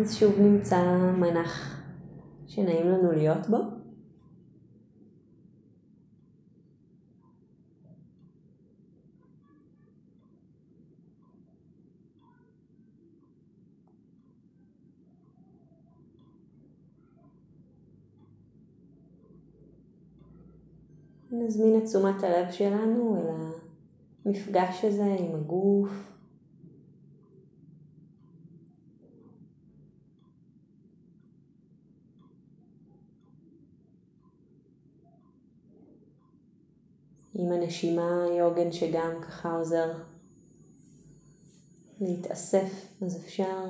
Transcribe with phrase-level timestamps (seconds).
[0.00, 0.76] אז שוב נמצא
[1.18, 1.82] מנח
[2.46, 3.56] שנעים לנו להיות בו.
[21.30, 23.26] נזמין את תשומת הלב שלנו אל
[24.24, 26.11] המפגש הזה עם הגוף.
[37.34, 39.92] עם הנשימה היא עוגן שגם ככה עוזר
[42.00, 43.66] להתאסף, אז אפשר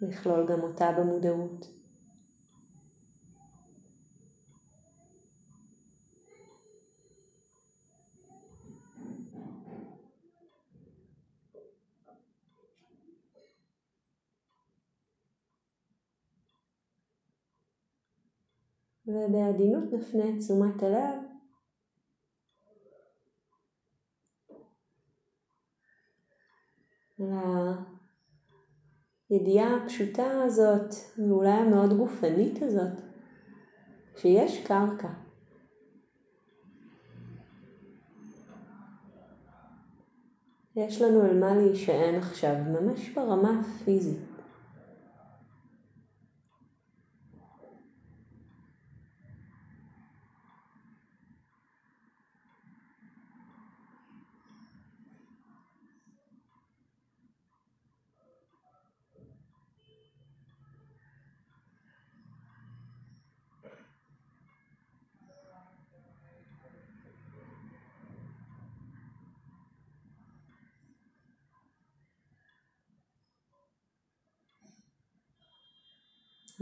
[0.00, 1.66] לכלול גם אותה במודעות.
[19.06, 21.31] ובעדינות נפנה את תשומת הלב
[29.32, 33.00] הידיעה הפשוטה הזאת, ואולי המאוד גופנית הזאת,
[34.16, 35.08] שיש קרקע.
[40.76, 44.31] יש לנו על מה להישען עכשיו, ממש ברמה הפיזית.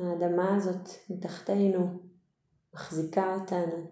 [0.02, 2.02] האדמה הזאת מתחתנו
[2.74, 3.90] מחזיקה אותנו.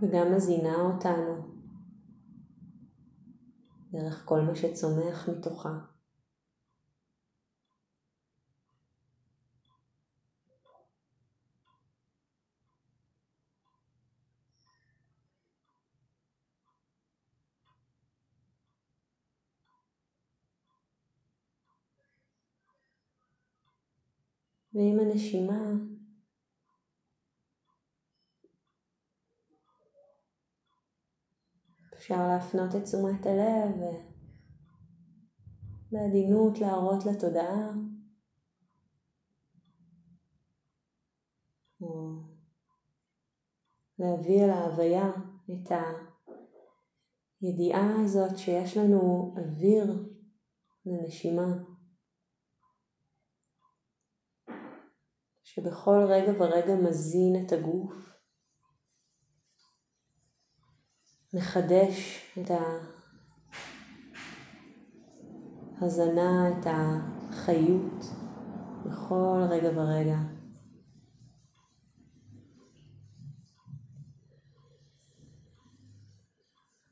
[0.00, 1.58] וגם מזינה אותנו
[3.92, 5.78] דרך כל מה שצומח מתוכה.
[24.78, 25.72] ועם הנשימה
[31.94, 33.74] אפשר להפנות את תשומת הלב
[35.92, 37.70] ובעדינות להראות לתודעה
[41.80, 42.22] או
[43.98, 45.10] להביא אל ההוויה
[45.44, 45.72] את
[47.40, 50.14] הידיעה הזאת שיש לנו אוויר
[50.86, 51.77] לנשימה.
[55.54, 58.16] שבכל רגע ורגע מזין את הגוף,
[61.34, 62.50] מחדש את
[65.80, 68.04] ההזנה, את החיות
[68.84, 70.18] בכל רגע ורגע.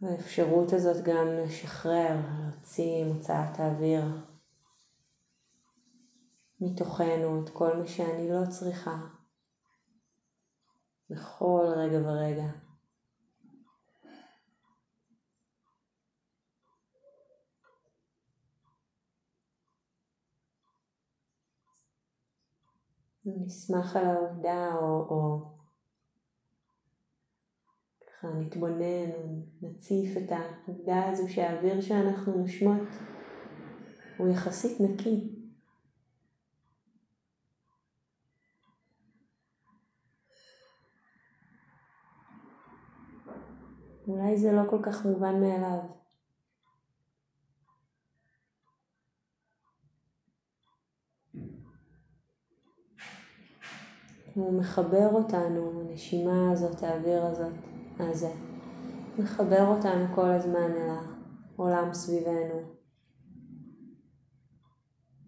[0.03, 4.36] האפשרות הזאת גם לשחרר, להוציא מוצאת האוויר
[6.61, 8.97] מתוכנו את כל מה שאני לא צריכה
[11.11, 12.47] בכל רגע ורגע.
[23.27, 25.51] נשמח על העובדה או, או
[28.07, 29.11] ככה נתבונן,
[29.63, 32.89] נציף את העובדה הזו שהאוויר שאנחנו נושמות
[34.19, 35.36] הוא יחסית נקי.
[44.07, 45.79] אולי זה לא כל כך מובן מאליו.
[54.35, 57.53] הוא מחבר אותנו, הנשימה הזאת, האוויר הזאת,
[57.99, 58.33] הזה,
[59.19, 60.91] מחבר אותנו כל הזמן אל
[61.57, 62.77] העולם סביבנו.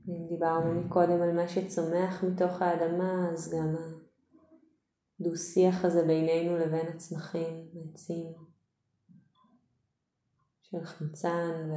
[0.08, 3.76] אם דיברנו מקודם על מה שצומח מתוך האדמה, אז גם
[5.20, 8.47] הדו-שיח הזה בינינו לבין הצמחים, העצים.
[10.70, 11.70] של חמצן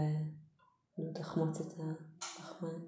[0.99, 1.73] ותחמוץ את
[2.21, 2.79] הפחמן.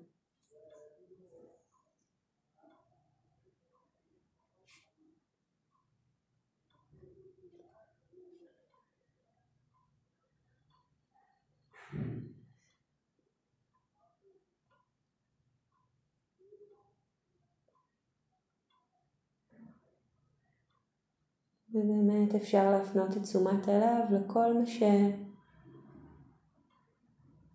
[21.76, 24.84] ובאמת אפשר להפנות את תשומת הלב לכל מה ש...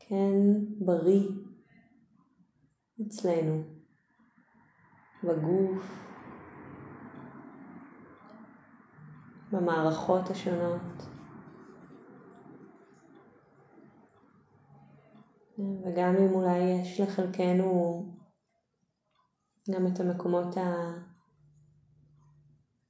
[0.09, 0.37] שכן
[0.81, 1.29] בריא
[3.07, 3.63] אצלנו,
[5.25, 6.05] בגוף,
[9.53, 10.83] במערכות השונות.
[15.59, 18.05] וגם אם אולי יש לחלקנו
[19.71, 20.93] גם את המקומות ה...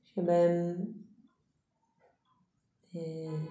[0.04, 0.76] שבהם
[2.96, 3.46] אה,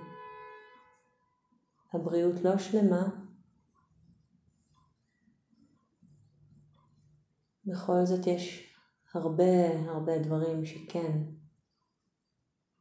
[1.93, 3.26] הבריאות לא שלמה,
[7.67, 8.73] בכל זאת יש
[9.13, 11.21] הרבה הרבה דברים שכן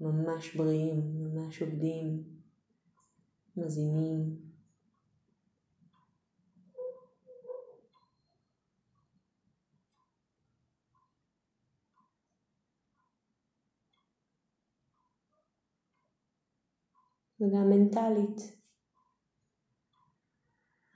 [0.00, 2.24] ממש בריאים, ממש עובדים,
[3.56, 4.46] מזינים.
[17.40, 18.56] וגם מנטלית.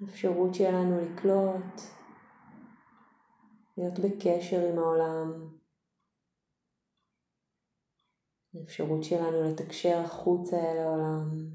[0.01, 2.00] האפשרות שלנו לקלוט,
[3.77, 5.57] להיות בקשר עם העולם,
[8.55, 11.51] האפשרות שלנו לתקשר החוצה אל העולם.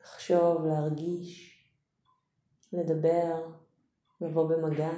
[0.00, 1.62] לחשוב, להרגיש,
[2.72, 3.56] לדבר,
[4.20, 4.90] לבוא במגע.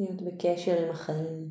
[0.00, 1.50] להיות בקשר עם החיים.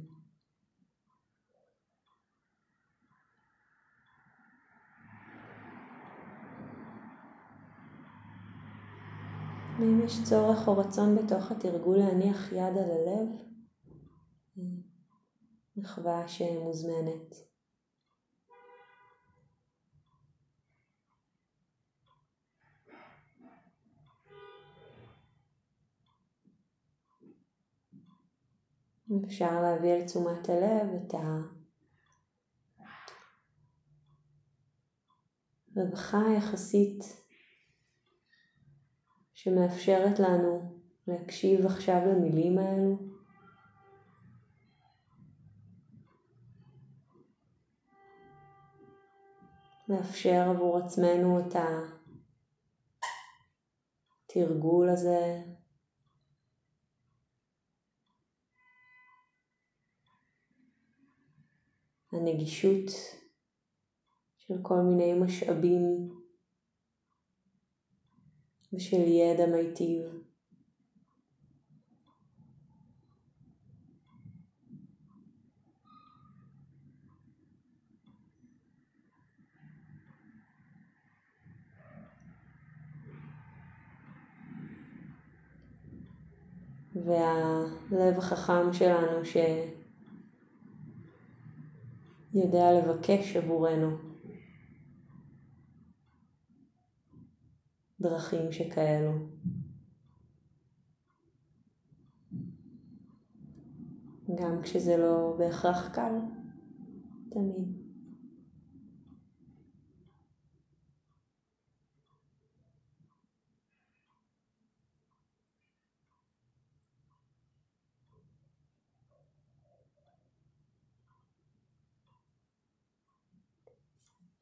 [9.80, 13.28] ואם יש צורך או רצון בתוך התרגול להניח יד על הלב,
[15.78, 17.49] מחווה שמוזמנת.
[29.26, 31.14] אפשר להביא אל תשומת הלב את
[35.76, 37.04] הרווחה היחסית
[39.34, 42.98] שמאפשרת לנו להקשיב עכשיו למילים האלו.
[49.90, 51.56] לאפשר עבור עצמנו את
[54.30, 55.44] התרגול הזה
[62.20, 62.92] הנגישות
[64.38, 66.10] של כל מיני משאבים
[68.74, 70.02] ושל ידע מיטיב.
[86.96, 89.38] והלב החכם שלנו ש...
[92.34, 93.98] יודע לבקש עבורנו
[98.00, 99.12] דרכים שכאלו.
[104.36, 106.14] גם כשזה לא בהכרח קל,
[107.30, 107.79] תמיד.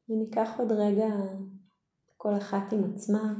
[0.08, 1.08] וניקח עוד רגע
[2.16, 3.34] כל אחת עם עצמה.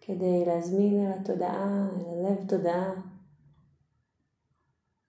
[0.00, 2.92] כדי להזמין אל התודעה, אל הלב תודעה,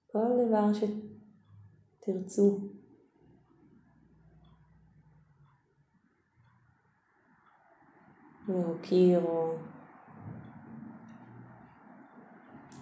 [0.07, 0.73] כל דבר
[1.99, 2.59] שתרצו.
[8.47, 9.55] להוקיר או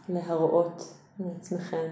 [0.09, 1.04] להראות.
[1.19, 1.89] לעצמכם.